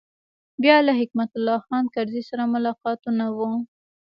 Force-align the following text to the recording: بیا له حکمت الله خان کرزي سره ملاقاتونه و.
بیا 0.63 0.77
له 0.87 0.93
حکمت 0.99 1.29
الله 1.37 1.57
خان 1.67 1.83
کرزي 1.95 2.23
سره 2.29 2.43
ملاقاتونه 2.53 3.25
و. 3.37 3.39